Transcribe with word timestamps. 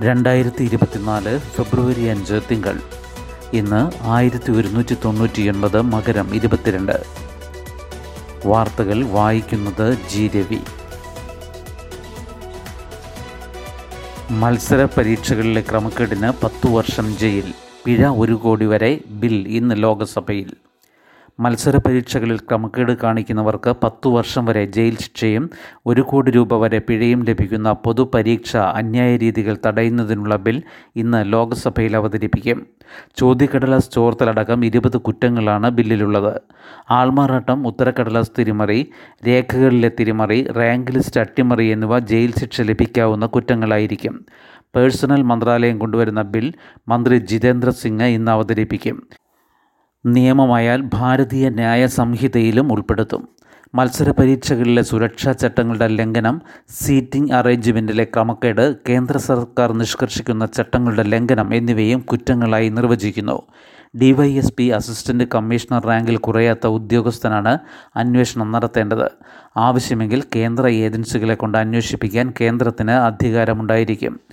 രണ്ടായിരത്തി 0.00 0.64
ഇരുപത്തിനാല് 0.64 1.38
ഫെബ്രുവരി 1.38 2.04
അഞ്ച് 2.04 2.40
തിങ്കൾ. 2.50 2.80
ഇന്ന് 3.52 3.90
ആയിരത്തി 4.02 4.50
ഒരുന്നൂറ്റി 4.52 4.96
തൊണ്ണൂറ്റി 5.04 5.48
ഒൻപത് 5.48 5.82
മകരം 5.82 6.34
ഇരുപത്തിരണ്ട്. 6.34 7.04
വാർത്തകൾ 8.46 9.04
വായിക്കുന്നത് 9.04 9.98
ജി 10.10 10.28
രവി. 10.28 10.58
മത്സര 14.30 14.84
പരീക്ഷകളിലെ 14.84 15.60
ക്രമക്കേടിന് 15.60 16.32
പത്തു 16.44 16.68
വർഷം 16.68 17.18
ജയിൽ. 17.18 17.54
പിഴ 17.84 18.06
ഒരു 18.08 18.32
കോടി 18.32 18.64
വരെ 18.64 19.00
ബിൽ 19.06 19.48
ഇന്ന് 19.48 19.82
ലോകസഭയിൽ. 19.82 20.52
മത്സര 21.38 21.76
പരീക്ഷകളിൽ 21.76 22.36
ക്രമക്കേട് 22.36 22.92
കാണിക്കുന്നവർക്ക് 22.92 23.70
പത്തു 23.70 24.08
വർഷം 24.08 24.44
വരെ 24.44 24.66
ജയിൽ 24.66 24.96
ശിക്ഷയും 24.96 25.50
ഒരു 25.86 26.00
കോടി 26.00 26.30
രൂപ 26.30 26.54
വരെ 26.54 26.78
പിഴയും 26.78 27.24
ലഭിക്കുന്ന 27.28 27.72
പൊതുപരീക്ഷ 27.72 28.56
അന്യായ 28.56 29.16
രീതികൾ 29.16 29.56
തടയുന്നതിനുള്ള 29.66 30.36
ബിൽ 30.36 30.62
ഇന്ന് 30.96 31.32
ലോക്സഭയിൽ 31.32 31.96
അവതരിപ്പിക്കും. 31.96 32.66
ചോദ്യക്കടലാസ് 33.16 33.90
ചോർത്തലടക്കം 33.92 34.64
ഇരുപത് 34.64 34.96
കുറ്റങ്ങളാണ് 34.96 35.70
ബില്ലിലുള്ളത്. 35.70 36.40
ആൾമാറാട്ടം 36.90 37.66
ഉത്തരക്കടലാസ് 37.66 38.30
തിരിമറി 38.38 38.90
രേഖകളിലെ 39.26 39.90
തിരിമറി 40.00 40.48
റാങ്ക് 40.52 40.92
ലിസ്റ്റ് 40.92 41.20
അട്ടിമറി 41.20 41.66
എന്നിവ 41.66 41.98
ജയിൽ 41.98 42.32
ശിക്ഷ 42.38 42.60
ലഭിക്കാവുന്ന 42.60 43.26
കുറ്റങ്ങളായിരിക്കും. 43.26 44.26
പേഴ്സണൽ 44.76 45.22
മന്ത്രാലയം 45.22 45.78
കൊണ്ടുവരുന്ന 45.78 46.22
ബിൽ 46.22 46.52
മന്ത്രി 46.88 47.18
ജിതേന്ദ്ര 47.18 47.70
സിംഗ് 47.70 48.02
ഇന്ന് 48.02 48.32
അവതരിപ്പിക്കും. 48.32 49.25
നിയമമായാൽ 50.06 50.80
ഭാരതീയ 50.92 51.48
ന്യായ 51.48 51.86
സംഹിതയിലും 51.86 52.72
ഉൾപ്പെടുത്തും. 52.72 53.28
മത്സര 53.74 54.10
പരീക്ഷകളിലെ 54.10 54.82
സുരക്ഷാ 54.82 55.32
ചട്ടങ്ങളുടെ 55.32 55.86
ലംഘനം 55.86 56.40
സീറ്റിംഗ് 56.68 57.32
അറേഞ്ച്മെന്റിലെ 57.32 58.04
ക്രമക്കേട് 58.04 58.76
കേന്ദ്ര 58.88 59.16
സർക്കാർ 59.18 59.72
നിഷ്കർഷിക്കുന്ന 59.72 60.46
ചട്ടങ്ങളുടെ 60.46 61.02
ലംഘനം 61.02 61.54
എന്നിവയും 61.54 62.00
കുറ്റങ്ങളായി 62.00 62.68
നിർവചിക്കുന്നു. 62.68 63.42
ഡിവൈഎസ്പി 63.98 64.68
അസിസ്റ്റന്റ് 64.68 65.24
കമ്മീഷണർ 65.34 65.86
റാങ്കിൽ 65.86 66.16
കുറയാത്ത 66.16 66.66
ഉദ്യോഗസ്ഥനാണ് 66.66 67.58
അന്വേഷണം 67.96 68.52
നടത്തേണ്ടത്. 68.52 69.10
ആവശ്യമെങ്കിൽ 69.56 70.22
കേന്ദ്ര 70.36 70.68
ഏജൻസികളെ 70.68 71.34
കൊണ്ട് 71.34 71.58
അന്വേഷിപ്പിക്കാൻ 71.58 72.34
കേന്ദ്രത്തിന് 72.40 72.92
അധികാരമുണ്ടായിരിക്കും. 72.92 74.25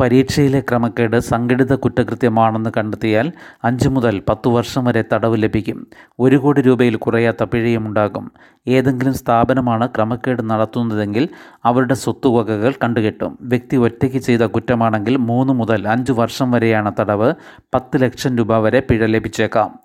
പരീക്ഷയിലെ 0.00 0.60
ക്രമക്കേട് 0.60 1.18
സംഘടിത 1.18 1.74
കുറ്റകൃത്യമാണെന്ന് 1.74 2.70
കണ്ടെത്തിയാൽ 2.76 3.32
അഞ്ച് 3.64 3.88
മുതൽ 3.88 4.22
പത്തു 4.28 4.48
വർഷം 4.50 4.84
വരെ 4.84 5.04
തടവ് 5.12 5.42
ലഭിക്കും. 5.42 5.86
ഒരു 6.20 6.36
കോടി 6.36 6.60
രൂപയിൽ 6.60 6.96
കുറയാത്ത 6.96 7.44
പിഴയുമുണ്ടാകും 7.44 8.30
ഏതെങ്കിലും 8.68 9.14
സ്ഥാപനമാണ് 9.14 9.88
ക്രമക്കേട് 9.88 10.50
നടത്തുന്നതെങ്കിൽ 10.50 11.28
അവരുടെ 11.64 11.94
സ്വത്തുവകകൾ 11.94 12.74
കണ്ടുകെട്ടും. 12.82 13.38
വ്യക്തി 13.40 13.76
ഒറ്റയ്ക്ക് 13.76 14.16
ചെയ്ത 14.16 14.40
കുറ്റമാണെങ്കിൽ 14.40 15.16
മൂന്ന് 15.16 15.52
മുതൽ 15.52 15.88
അഞ്ച് 15.88 16.12
വർഷം 16.12 16.50
വരെയാണ് 16.50 16.92
തടവ്. 17.00 17.34
പത്ത് 17.74 18.02
ലക്ഷം 18.02 18.38
രൂപ 18.38 18.56
വരെ 18.56 18.80
പിഴ 18.80 19.06
ലഭിച്ചേക്കാം. 19.06 19.78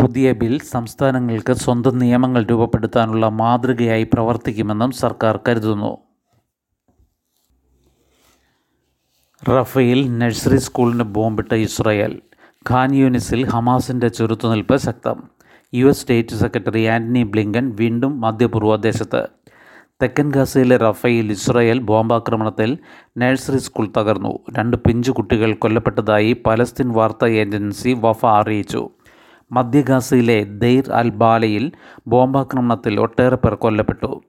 പുതിയ 0.00 0.32
ബിൽ 0.32 0.60
സംസ്ഥാനങ്ങൾക്ക് 0.60 1.52
സ്വന്തം 1.52 1.98
നിയമങ്ങൾ 1.98 2.44
രൂപപ്പെടുത്താനുള്ള 2.44 3.28
മാതൃകയായി 3.28 4.08
പ്രവർത്തിക്കുമെന്നും 4.12 4.90
സർക്കാർ 4.90 5.40
കരുതുന്നു. 5.48 6.07
റഫേൽ 9.48 10.18
നഴ്സറി 10.18 10.56
സ്കൂളിന് 10.56 11.02
ബോംബിട്ട 11.02 11.54
ഇസ്രായേൽ. 11.54 12.20
ഖാൻ 12.70 12.94
യൂനിസിൽ 12.94 13.46
ഹമാസിന്റെ 13.46 14.08
ചെറുത്തുനിൽപ്പ് 14.08 14.76
ശക്തം. 14.76 15.22
U 15.74 15.86
S 15.86 16.00
state 16.00 16.34
secretary 16.34 16.84
Antony 16.84 17.22
Blinken 17.22 17.76
വീണ്ടും 17.80 18.20
മധ്യപൂർവ 18.20 18.76
ദേശത്ത് 18.76 19.28
തെക്കൻ 20.02 20.30
ഗാസയിലെ 20.30 20.76
റഫയിൽ 20.76 21.30
ഇസ്രായേൽ 21.30 21.78
ബോംബാക്രമണത്തിൽ 21.78 22.78
നഴ്സറി 23.18 23.58
സ്കൂൾ 23.58 23.92
തകർന്നു. 23.96 24.38
രണ്ട് 24.58 24.76
പിഞ്ചു 24.76 25.12
കുട്ടികൾ 25.12 25.54
കൊല്ലപ്പെട്ടതായി 25.54 26.42
പലസ്തീൻ 26.46 26.92
വാർത്താ 26.92 27.26
ഏജൻസി 27.26 27.96
വഫ 28.00 28.26
അറിയിച്ചു. 28.26 28.88
മധ്യഗാസയിലെ 29.52 30.44
ദെയ്ർ 30.44 30.92
അൽ 30.92 31.10
ബാലയിൽ 31.10 31.72
ബോംബാക്രമണത്തിൽ 32.06 33.00
ഒട്ടേറെ 33.00 33.36
പേർ 33.36 33.54
കൊല്ലപ്പെട്ടു. 33.54 34.22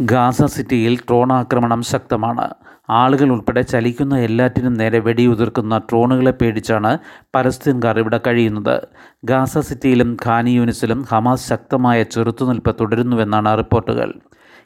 ഗാസ 0.00 0.42
സിറ്റിയിൽ 0.42 0.96
ഡ്രോൺ 0.96 1.32
ആക്രമണം 1.32 1.82
ശക്തമാണ്. 1.82 2.48
ആളുകൾ 2.90 3.32
ഉൾപ്പെടെ 3.32 3.62
ചലിക്കുന്ന 3.62 4.18
എല്ലാറ്റിനും 4.18 4.74
നേരെ 4.74 4.98
വെടിയുതിർക്കുന്ന 4.98 5.78
ഡ്രോണുകളെ 5.78 6.30
പേടിച്ചാണ് 6.30 6.98
പലസ്തീൻകാർ 7.34 7.98
ഇവിടെ 7.98 8.20
കഴിയുന്നത്. 8.26 8.88
ഗാസ 9.24 9.58
സിറ്റിയിലും 9.58 10.16
ഖാനി 10.26 10.50
യൂണിസിലും 10.50 11.02
ഹമാസ് 11.10 11.48
ശക്തമായ 11.48 12.02
ചെറുത്തുനിൽപ്പ് 12.02 12.76
തുടരുന്നുവെന്നാണ് 12.80 13.58
റിപ്പോർട്ടുകൾ. 13.58 14.12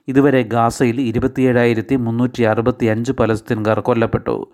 ഇതുവരെ 0.09 0.43
ഗാസയിൽ 0.43 1.01
ഇരുപത്തിയേഴായിരത്തി 1.01 1.95
മുന്നൂറ്റി 1.97 2.43
അറുപത്തി 2.43 2.87
അഞ്ച് 2.87 3.13
പലസ്തീൻകാർ 3.13 3.81
കൊല്ലപ്പെട്ടു. 3.81 4.47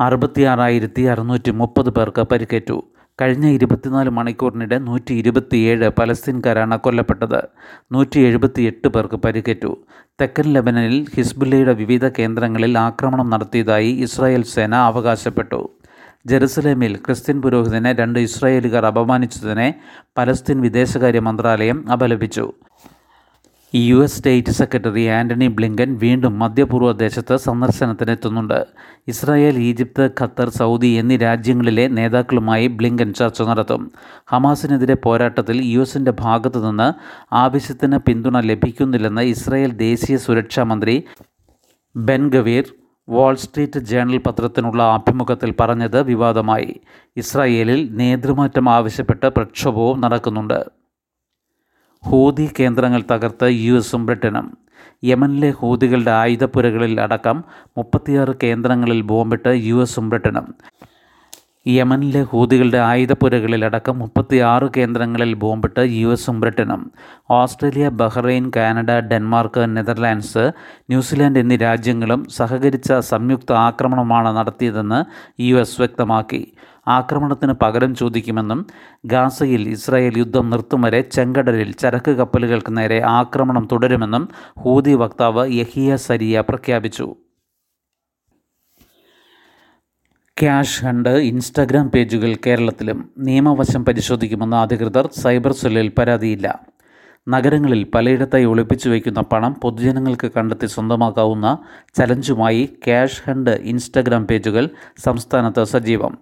അറുപത്തിയാറായിരത്തി 0.00 1.02
അറുന്നൂറ്റി 1.02 1.50
മുപ്പത് 1.50 1.90
പേർക്ക് 1.90 2.20
പരിക്കേറ്റു. 2.20 2.82
കഴിഞ്ഞ 3.20 3.46
ഇരുപത്തിനാല് 3.46 4.10
മണിക്കൂറിനിടെ 4.10 4.78
നൂറ്റി 4.78 5.12
ഇരുപത്തിയേഴ് 5.14 5.88
പലസ്തീൻകാരാണ് 5.88 6.78
കൊല്ലപ്പെട്ടത്. 6.78 7.40
നൂറ്റി 7.92 8.20
എഴുപത്തിയെട്ട് 8.20 8.88
പേർക്ക് 8.88 9.14
പരിക്കേറ്റു. 9.14 9.76
തെക്കൻ 10.20 10.44
ലെബനനിൽ 10.52 11.06
ഹിസ്ബുല്ലയുടെ 11.14 11.72
വിവിധ 11.72 12.08
കേന്ദ്രങ്ങളിൽ 12.08 12.78
ആക്രമണം 12.78 13.30
നടത്തിയതായി 13.30 13.90
ഇസ്രായേൽ 13.92 14.42
സേന 14.42 14.74
അവകാശപ്പെട്ടു. 14.74 15.60
ജെറുസലേമിൽ 16.26 16.96
ക്രിസ്ത്യൻ 16.96 17.42
പുരോഹിതനെ 17.42 17.92
രണ്ട് 17.92 18.18
ഇസ്രായേലുകാർ 18.18 18.86
അപമാനിച്ചതിനെ 18.86 19.74
പലസ്തീൻ 20.18 20.60
വിദേശകാര്യ 20.60 21.18
മന്ത്രാലയം 21.18 21.92
അപലപിച്ചു. 21.92 22.52
U 23.76 24.04
S 24.04 24.18
state 24.18 24.50
secretary 24.50 25.04
Antony 25.04 25.46
Blinken 25.46 25.98
വീണ്ടും 25.98 26.38
മധ്യപൂർവ 26.38 26.92
ദേശത്ത് 26.92 27.36
സന്ദർശനത്തിനെത്തുന്നുണ്ട്. 27.36 28.66
ഇസ്രായേൽ 29.08 29.58
ഈജിപ്ത് 29.58 30.10
ഖത്തർ 30.20 30.48
സൗദി 30.48 30.86
എന്നീ 30.86 31.16
രാജ്യങ്ങളിലെ 31.16 31.88
നേതാക്കളുമായി 31.88 32.66
ബ്ലിങ്കൻ 32.66 33.14
ചർച്ച 33.14 33.42
നടത്തും. 33.42 33.92
ഹമാസിനെതിരെ 34.30 34.94
പോരാട്ടത്തിൽ 34.94 35.62
യു 35.64 35.80
എസിന്റെ 35.80 36.12
ഭാഗത്തു 36.20 36.70
നിന്ന് 36.70 36.92
ആവശ്യത്തിന് 37.34 37.98
പിന്തുണ 37.98 38.40
ലഭിക്കുന്നില്ലെന്ന് 38.40 39.22
ഇസ്രായേൽ 39.22 39.72
ദേശീയ 39.72 40.16
സുരക്ഷാ 40.16 40.62
മന്ത്രി 40.62 41.04
Ben 41.96 42.28
Gvir 42.28 42.64
Wall 43.08 43.34
Street 43.34 43.80
Journal 43.80 44.18
പത്രത്തിനുള്ള 44.18 44.82
അഭിമുഖത്തിൽ 44.82 45.54
പറഞ്ഞത് 45.60 46.02
വിവാദമായി. 46.02 46.80
ഇസ്രായേലിൽ 47.16 47.88
നേതൃമാറ്റം 47.92 48.68
ആവശ്യപ്പെട്ട് 48.68 49.26
പ്രക്ഷോഭവും 49.26 50.00
നടക്കുന്നുണ്ട്. 50.00 50.83
ഹൂതി 52.08 52.50
കേന്ദ്രങ്ങൾ 52.58 53.02
തകർത്ത് 53.12 53.46
യു 53.50 53.74
എസും 53.74 54.06
ബ്രിട്ടനും. 54.06 54.46
യമനിലെ 55.04 55.50
ഹൂതികളുടെ 55.50 56.10
ആയുധപ്പുരകളിൽ 56.10 57.00
അടക്കം 57.00 57.44
മുപ്പത്തിയാറ് 57.78 58.34
കേന്ദ്രങ്ങളിൽ 58.42 59.00
ബോംബിട്ട് 59.02 59.52
യു 59.68 59.76
എസും 59.76 60.10
ബ്രിട്ടനും. 60.10 60.46
യമനിലെ 61.66 62.22
ഹൂതികളുടെ 62.22 62.78
ആയുധപ്പുരകളിലടക്കം 62.78 63.98
മുപ്പത്തിയാറ് 63.98 64.66
കേന്ദ്രങ്ങളിൽ 64.76 65.34
ബോംബിട്ട് 65.34 65.80
യു 65.80 66.08
എസും 66.08 66.40
ബ്രിട്ടനും 66.40 66.90
Australia 67.30 67.88
Bahrain 67.88 68.50
Canada 68.56 68.90
Denmark 68.90 69.76
Netherlands 69.76 70.52
New Zealand 70.90 71.38
എന്നീ 71.38 71.56
രാജ്യങ്ങളും 71.56 72.26
സഹകരിച്ച 72.30 72.92
സംയുക്ത 72.92 73.52
ആക്രമണമാണ് 73.52 74.36
നടത്തിയതെന്ന് 74.36 75.00
യു 75.42 75.56
എസ് 75.56 75.80
വ്യക്തമാക്കി. 75.80 76.52
ആക്രമണത്തിന് 76.88 77.52
പകരം 77.52 77.94
ചോദിക്കുമെന്നും 77.94 78.66
ഗാസയിൽ 79.06 79.68
ഇസ്രായേൽ 79.68 80.18
യുദ്ധം 80.18 80.50
നിർത്തും 80.50 80.82
വരെ 80.82 81.00
ചെങ്കടലിൽ 81.00 81.72
ചരക്ക് 81.72 82.10
കപ്പലുകൾക്ക് 82.10 82.76
നേരെ 82.76 83.02
ആക്രമണം 83.02 83.68
തുടരുമെന്നും 83.72 84.28
ഹൂതി 84.58 84.94
വക്താവ് 84.94 85.52
യഹിയ 85.52 85.96
സരിയ 85.96 86.40
പ്രഖ്യാപിച്ചു. 86.40 87.16
ക്യാഷ് 90.40 90.84
ഹണ്ട് 90.84 91.08
ഇൻസ്റ്റാഗ്രാം 91.08 91.90
പേജുകൾ 91.90 92.36
കേരളത്തിലും 92.46 93.10
നിയമവശം 93.18 93.84
പരിശോധിക്കുമെന്ന് 93.84 94.56
അധികൃതർ 94.56 95.08
സൈബർ 95.18 95.52
സെല്ലിൽ 95.52 95.88
പരാതിയില്ല. 95.88 96.60
നഗരങ്ങളിൽ 97.28 97.84
പലയിടത്തായി 97.94 98.44
ഒളിപ്പിച്ചു 98.44 98.88
വയ്ക്കുന്ന 98.90 99.20
പണം 99.20 99.54
പൊതുജനങ്ങൾക്ക് 99.54 100.30
കണ്ടെത്തി 100.36 100.66
സ്വന്തമാക്കാവുന്ന 100.66 101.58
ചലഞ്ചുമായി 101.98 102.64
ക്യാഷ് 102.64 103.22
ഹണ്ട് 103.26 103.50
ഇൻസ്റ്റാഗ്രാം 103.50 104.26
പേജുകൾ 104.26 104.68
സംസ്ഥാനത്ത് 105.04 105.64
സജീവം. 105.64 106.18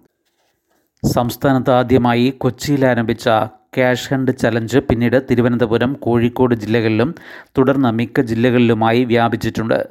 സംസ്ഥാനത്ത് 1.13 1.71
ആദ്യമായി 1.71 2.29
കൊച്ചിയിൽ 2.29 2.85
ആരംഭിച്ച 2.85 3.29
ക്യാഷ് 3.77 4.13
ഹണ്ട് 4.13 4.37
ചലഞ്ച് 4.37 4.77
പിന്നീട് 4.77 5.23
തിരുവനന്തപുരം 5.31 5.93
കോഴിക്കോട് 5.93 6.55
ജില്ലകളിലും 6.55 7.15
തുടർന്ന് 7.57 7.91
മിക്ക 7.91 8.21
ജില്ലകളിലുമായി 8.21 9.03
വ്യാപിച്ചിട്ടുണ്ട്. 9.03 9.87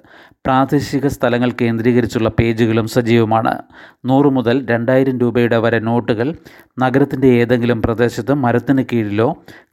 പ്രാദേശിക 0.46 1.06
സ്ഥലങ്ങൾ 1.06 1.52
കേന്ദ്രീകരിച്ചുള്ള 1.61 2.29
പേജുകളും 2.29 2.88
സജീവമാണ്. 2.88 3.62
നൂറ് 4.05 4.26
മുതൽ 4.26 4.67
രണ്ടായിരം 4.70 5.19
രൂപയുടെ 5.19 5.56
വരെ 5.56 5.79
നോട്ടുകൾ 5.79 6.34
നഗരത്തിന്റെ 6.79 7.29
ഏതെങ്കിലും 7.29 7.82
പ്രദേശത്ത് 7.82 8.34
മരത്തിന് 8.34 8.84
കീഴിലോ 8.93 9.29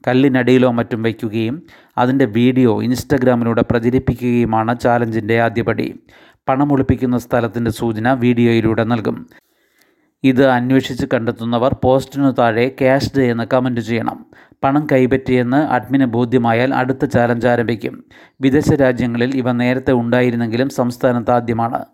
കല്ലിനടിയിലോ 0.08 0.70
മറ്റും 0.70 1.02
വയ്ക്കുകയും 1.02 1.62
അതിന്റെ 1.98 2.24
വീഡിയോ 2.24 2.82
ഇൻസ്റ്റഗ്രാമിലൂടെ 2.82 3.64
പ്രചരിപ്പിക്കുകയുമാണ് 3.70 4.80
ചാലഞ്ചിന്റെ 4.80 5.40
ആദ്യപടി. 5.40 5.94
പണമൊളിപ്പിക്കുന്ന 6.48 7.18
സ്ഥലത്തിന്റെ 7.18 7.70
സൂചന 7.70 8.12
വീഡിയോയിലൂടെ 8.12 8.84
നൽകും. 8.84 9.26
ഇത് 10.22 10.46
അന്വേഷിച്ച് 10.46 11.06
കണ്ടെത്തുന്നവർ 11.14 11.76
പോസ്റ്റിനു 11.84 12.30
താഴെ 12.30 12.68
ക്യാഷ്ഡ് 12.68 13.22
എന്ന് 13.22 13.44
കമന്റ് 13.52 13.80
ചെയ്യണം. 13.80 14.26
പണം 14.64 14.86
കൈപ്പറ്റിയെന്ന് 14.92 15.56
അഡ്മിന് 15.56 16.04
ബോധ്യമായാൽ 16.04 16.74
അടുത്ത 16.74 17.04
ചാലഞ്ച് 17.04 17.46
ആരംഭിക്കും. 17.46 18.04
വിദേശ 18.40 18.72
രാജ്യങ്ങളിൽ 18.72 19.36
ഇവ 19.36 19.52
നേരത്തെ 19.52 19.92
ഉണ്ടായിരുന്നെങ്കിലും 19.92 20.68
സംസ്ഥാനത്ത് 20.68 21.30
ആദ്യമാണ്. 21.30 21.84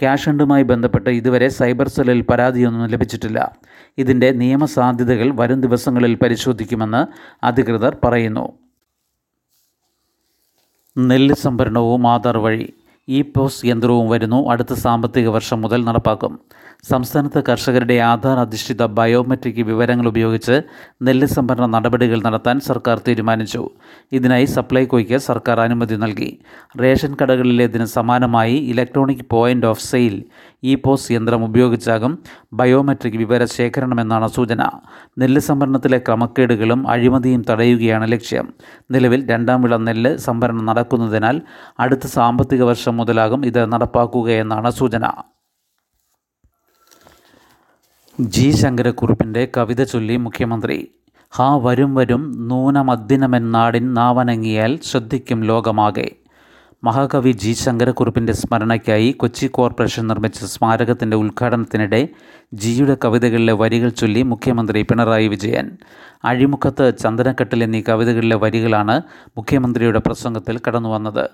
ക്യാഷ് 0.00 0.28
ഹണ്ടുമായി 0.28 0.62
ബന്ധപ്പെട്ട് 0.62 1.10
ഇതുവരെ 1.10 1.48
സൈബർ 1.48 1.88
സെല്ലിൽ 1.88 2.20
പരാതിയൊന്നും 2.20 2.86
ലഭിച്ചിട്ടില്ല. 2.86 3.52
ഇതിന്റെ 3.98 4.30
നിയമസാധ്യതകൾ 4.30 5.32
വരും 5.34 5.60
ദിവസങ്ങളിൽ 5.60 6.14
പരിശോധിക്കുമെന്ന് 6.14 7.06
അധികൃതർ 7.46 7.96
പറയുന്നു. 8.04 8.52
നെല്ല് 10.98 11.34
സംഭരണവും 11.34 12.06
ആധാർ 12.06 12.38
വഴി 12.38 12.72
ഇ 13.08 13.22
പോസ് 13.22 13.66
യന്ത്രവും 13.66 14.08
വരുന്നു. 14.08 14.50
അടുത്ത 14.50 14.72
സാമ്പത്തിക 14.72 15.28
വർഷം 15.28 15.60
മുതൽ 15.60 15.84
നടപ്പാക്കും. 15.84 16.40
സംസ്ഥാനത്ത് 16.84 17.42
കർഷകരുടെ 17.48 17.94
ആധാർ 17.94 18.38
അധിഷ്ഠിത 18.38 18.86
ബയോമെട്രിക് 18.86 19.62
വിവരങ്ങൾ 19.62 20.08
ഉപയോഗിച്ച് 20.08 20.62
നെല്ല് 21.02 21.26
സംഭരണ 21.26 21.66
നടപടികൾ 21.66 22.22
നടത്താൻ 22.22 22.60
സർക്കാർ 22.60 23.00
തീരുമാനിച്ചു. 23.08 23.70
ഇതിനായി 24.12 24.44
സപ്ലൈകോയ്ക്ക് 24.44 25.16
സർക്കാർ 25.16 25.60
അനുമതി 25.60 25.94
നൽകി. 25.94 26.38
റേഷൻ 26.80 27.16
കടകളിലേതിന് 27.22 27.84
സമാനമായി 27.84 28.54
electronic 28.54 29.24
point 29.30 29.66
of 29.66 29.82
sale 29.82 30.24
e 30.64 30.74
POS 30.74 31.12
യന്ത്രം 31.12 31.44
ഉപയോഗിച്ചാകും 31.44 32.18
ബയോമെട്രിക് 32.52 33.16
വിവര 33.16 33.44
ശേഖരണമെന്നാണ് 33.44 34.28
സൂചന. 34.28 34.62
നെല്ല് 35.18 35.40
സംഭരണത്തിലെ 35.40 35.98
ക്രമക്കേടുകളും 35.98 36.88
അഴിമതിയും 36.88 37.44
തടയുകയാണ് 37.50 38.12
ലക്ഷ്യം. 38.12 38.48
നിലവിൽ 38.90 39.30
രണ്ടാം 39.30 39.62
വിള 39.62 39.76
നെല്ല് 39.76 40.16
സംഭരണം 40.16 40.66
നടക്കുന്നതിനാൽ 40.66 41.42
അടുത്ത 41.80 42.06
സാമ്പത്തിക 42.06 42.62
വർഷം 42.62 42.96
മുതലാകും 42.96 43.46
ഇത് 43.46 43.72
നടപ്പാക്കുകയെന്നാണ് 43.72 44.70
സൂചന. 44.70 45.06
ജി 48.20 48.50
ശങ്കരക്കുറുപ്പിന്റെ 48.50 49.48
കവിത 49.56 49.82
ചൊല്ലി 49.82 50.16
മുഖ്യമന്ത്രി. 50.16 50.88
ഹാ 51.30 51.56
വരും 51.56 51.94
വരും 51.94 52.48
നൂനമദ്ദിനമെന്നാടിൻ 52.48 53.94
നാവനങ്ങിയാൽ 53.94 54.78
ശ്രദ്ധിക്കും 54.82 55.44
ലോകമാകെ. 55.44 56.10
മഹാകവി 56.84 57.32
ജി 57.32 57.52
ശങ്കരക്കുറുപ്പിന്റെ 57.52 58.32
സ്മരണയ്ക്കായി 58.32 59.12
കൊച്ചി 59.12 59.46
കോർപ്പറേഷൻ 59.46 60.06
നിർമ്മിച്ച 60.06 60.44
സ്മാരകത്തിന്റെ 60.44 61.16
ഉദ്ഘാടനത്തിനിടെ 61.16 62.08
ജിയുടെ 62.54 62.96
കവിതകളിലെ 63.04 63.52
വരികൾ 63.52 63.88
ചൊല്ലി 63.88 64.22
മുഖ്യമന്ത്രി 64.22 64.82
പിണറായി 64.82 65.28
വിജയൻ. 65.28 65.70
അഴിമുഖത്ത് 66.24 66.98
ചന്ദനക്കെട്ടിൽ 66.98 67.64
എന്നീ 67.64 67.82
കവിതകളിലെ 67.88 68.36
വരികളാണ് 68.36 69.02
മുഖ്യമന്ത്രിയുടെ 69.36 69.98
പ്രസംഗത്തിൽ 69.98 70.60
കടന്നു 70.68 70.88
വന്നത് 70.88 71.30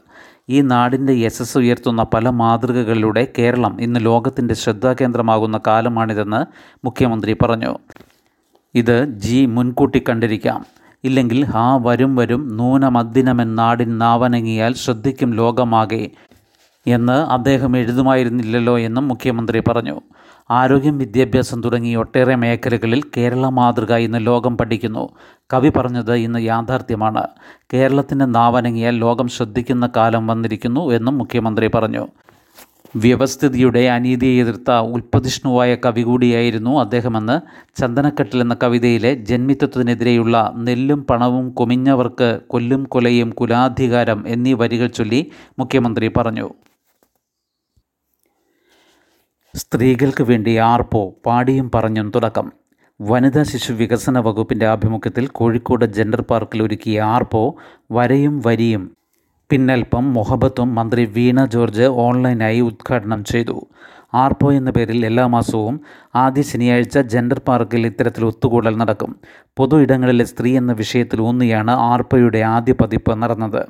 ഈ 0.48 0.60
നാടിന്റെ 0.60 1.12
യശസ് 1.12 1.58
ഉയർത്തുന്ന 1.58 2.02
പല 2.02 2.28
മാതൃകകളിലൂടെ 2.28 3.32
കേരളം 3.38 3.80
ഇന്ന് 3.80 4.00
ലോകത്തിന്റെ 4.02 4.54
ശ്രദ്ധാകേന്ദ്രമാകുന്ന 4.54 5.60
കാലമാണിതെന്ന് 5.66 6.46
മുഖ്യമന്ത്രി 6.84 7.36
പറഞ്ഞു. 7.42 7.78
ഇത് 8.74 9.04
ജി 9.04 9.46
മുൻകൂട്ടി 9.46 10.02
കണ്ടിരിക്കാം. 10.08 10.73
ഇല്ലെങ്കിൽ 11.04 11.44
ഹാ 11.44 11.78
വരും 11.82 12.16
വരും 12.16 12.56
നൂനമദ്ദിനമെന്നാടിൻ 12.56 13.98
നാവനങ്ങിയാൽ 13.98 14.74
ശ്രദ്ധിക്കും 14.74 15.30
ലോകമാകെ 15.32 16.10
എന്ന് 16.86 17.12
അദ്ദേഹം 17.12 17.76
എഴുതുമായിരുന്നില്ലല്ലോ 17.76 18.78
എന്നും 18.78 19.08
മുഖ്യമന്ത്രി 19.08 19.62
പറഞ്ഞു. 19.68 20.00
ആരോഗ്യം 20.50 20.98
വിദ്യാഭ്യാസം 20.98 21.62
തുടങ്ങി 21.62 21.94
ഒട്ടേറെ 21.94 22.34
മേഖലകളിൽ 22.34 23.02
കേരള 23.16 23.48
മാതൃക 23.48 23.94
ഇന്ന് 23.94 24.26
ലോകം 24.26 24.58
പഠിക്കുന്നു. 24.58 25.08
കവി 25.52 25.68
പറഞ്ഞത് 25.68 26.14
ഇന്ന് 26.14 26.38
യാഥാർത്ഥ്യമാണ്. 26.38 27.26
കേരളത്തിന്റെ 27.74 28.24
നാവനങ്ങിയാൽ 28.24 28.98
ലോകം 28.98 29.28
ശ്രദ്ധിക്കുന്ന 29.28 29.90
കാലം 29.96 30.26
വന്നിരിക്കുന്നു 30.26 30.90
എന്നും 30.92 31.18
മുഖ്യമന്ത്രി 31.18 31.70
പറഞ്ഞു. 31.74 32.06
വ്യവസ്ഥിതിയുടെ 32.96 33.88
അനീതിയെ 33.88 34.42
എതിർത്ത 34.42 34.70
ഉൽപ്പതിഷ്ണുവായ 34.70 35.74
കവി 35.74 36.02
കൂടിയായിരുന്നു 36.02 36.80
അദ്ദേഹമെന്ന് 36.80 37.40
ചന്ദനക്കെട്ടിൽ 37.80 38.40
എന്ന 38.40 38.56
കവിതയിലെ 38.62 39.14
ജന്മിത്വത്തിനെതിരെയുള്ള 39.14 40.52
നെല്ലും 40.56 41.06
പണവും 41.06 41.50
കൊമിഞ്ഞവർക്ക് 41.50 42.40
കൊല്ലും 42.46 42.84
കൊലയും 42.84 43.30
കുലാധികാരം 43.30 44.28
എന്നീ 44.28 44.52
വരികൾ 44.52 44.86
ചൊല്ലി 44.86 45.30
മുഖ്യമന്ത്രി 45.58 46.10
പറഞ്ഞു. 46.16 46.54
സ്ത്രീകൾക്ക് 49.56 50.24
വേണ്ടി 50.24 50.56
ആർപ്പോ 50.56 51.14
പാടിയും 51.26 51.70
പറഞ്ഞും 51.74 52.10
തുടക്കം. 52.10 52.52
വനിതാ 53.00 53.42
ശിശു 53.42 53.72
വികസന 53.72 54.18
വകുപ്പിന്റെ 54.18 54.66
ആഭിമുഖ്യത്തിൽ 54.66 55.26
കോഴിക്കോട് 55.26 55.84
ജെൻഡർ 55.84 56.20
പാർക്കിൽ 56.20 56.62
ഒരുക്കിയ 56.62 57.00
ആർപ്പോ 57.00 57.54
വരയും 57.92 58.40
വരിയും 58.46 59.03
പിന്നൽപ്പം 59.54 60.14
മൊഹബത്തും 60.14 60.74
മന്ത്രി 60.74 61.04
വീണ 61.04 61.44
ജോർജ് 61.44 61.82
ഓൺലൈനായി 61.82 62.60
ഉദ്ഘാടനം 62.60 63.24
ചെയ്തു. 63.24 63.66
ആർപോ 64.14 64.52
എന്ന 64.52 64.70
പേരിൽ 64.70 65.06
എല്ലാ 65.06 65.26
മാസവും 65.26 65.80
ആദ്യ 66.14 66.42
ശനിയാഴ്ച 66.42 66.98
ജെൻഡർ 66.98 67.38
പാർക്കിൽ 67.38 67.86
ഇത്തരത്തിൽ 67.86 68.24
ഒത്തുകൂടൽ 68.24 68.76
നടക്കും. 68.76 69.14
പൊതു 69.58 69.76
ഇടങ്ങളിലെ 69.76 70.24
സ്ത്രീ 70.24 70.56
എന്ന 70.56 70.72
വിഷയത്തിൽ 70.72 71.20
ഊന്നിയാണ് 71.20 71.70
ആർപോയുടെ 71.70 72.38
ആദ്യ 72.38 72.72
പതിപ്പ് 72.72 73.22
നടന്നത്. 73.22 73.66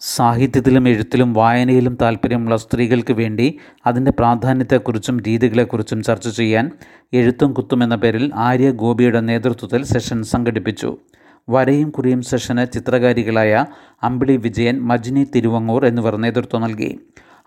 സാഹിത്യത്തിലും 0.00 0.88
എഴുത്തിലും 0.88 1.34
വായനയിലും 1.34 1.98
താല്പര്യമുള്ള 2.02 2.56
സ്ത്രീകൾക്ക് 2.56 3.12
വേണ്ടി 3.12 3.58
അതിന്റെ 3.86 4.10
പ്രാധാന്യത്തെക്കുറിച്ചും 4.10 5.20
രീതികളെക്കുറിച്ചും 5.26 6.02
ചർച്ച 6.02 6.28
ചെയ്യാൻ 6.28 6.70
എഴുത്തും 7.12 7.52
കുത്തും 7.52 7.82
എന്ന 7.82 7.96
പേരിൽ 7.96 8.30
ആര്യ 8.34 8.70
ഗോപിയുടെ 8.70 9.20
നേതൃത്വത്തിൽ 9.20 9.84
സെഷൻ 9.84 10.22
സംഘടിപ്പിച്ചു. 10.22 10.98
വരയും 11.48 11.90
കുറിയും 11.90 12.22
സെഷന് 12.22 12.72
ചിത്രകാരികളായ 12.72 13.66
അമ്പിളി 14.02 14.36
വിജയൻ 14.36 14.80
മജ്നി 14.80 15.26
തിരുവങ്ങൂർ 15.34 15.86
എന്നിവർ 15.86 16.16
നേതൃത്വം 16.16 16.62
നൽകി. 16.62 17.00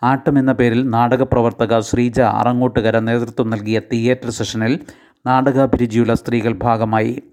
ആട്ടം 0.03 0.39
എന്ന 0.39 0.51
പേരിൽ 0.51 0.89
നാടകപ്രവർത്തക 0.89 1.79
ശ്രീജ 1.79 2.19
അറങ്ങോട്ടുകര 2.19 2.99
നേതൃത്വം 2.99 3.49
നൽകിയ 3.49 3.81
തിയേറ്റർ 3.93 4.29
സെഷനിൽ 4.29 4.79
നാടകാഭിരുചിയുള്ള 5.25 6.13
സ്ത്രീകൾ 6.13 6.53
ഭാഗമായി. 6.53 7.23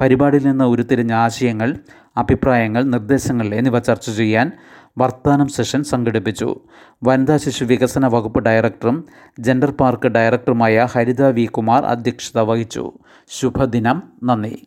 പരിപാടിയിൽ 0.00 0.46
നിന്ന് 0.46 0.64
ഉരുത്തിരിഞ്ഞ 0.64 1.12
ആശയങ്ങൾ 1.12 1.78
അഭിപ്രായങ്ങൾ 2.16 2.82
നിർദ്ദേശങ്ങൾ 2.82 3.54
എന്നിവ 3.54 3.78
ചർച്ച 3.78 4.10
ചെയ്യാൻ 4.10 4.52
വർത്താനം 4.98 5.48
സെഷൻ 5.48 5.84
സംഘടിപ്പിച്ചു. 5.84 6.60
വനിതാ 7.04 7.36
ശിശു 7.36 7.64
വികസന 7.64 8.06
വകുപ്പ് 8.06 8.40
ഡയറക്ടറും 8.40 9.04
ജെൻഡർ 9.40 9.70
പാർക്ക് 9.70 10.08
ഡയറക്ടറുമായ 10.08 10.86
ഹരിത 10.92 11.22
വി 11.22 11.44
കുമാർ 11.44 11.84
അധ്യക്ഷത 11.84 12.40
വഹിച്ചു. 12.40 12.92
ശുഭദിനം. 13.28 14.02
നന്ദി. 14.24 14.66